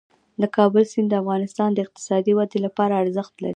د 0.41 0.43
کابل 0.55 0.83
سیند 0.91 1.07
د 1.11 1.13
افغانستان 1.21 1.69
د 1.73 1.79
اقتصادي 1.85 2.31
ودې 2.35 2.59
لپاره 2.65 2.93
ارزښت 3.03 3.33
لري. 3.39 3.49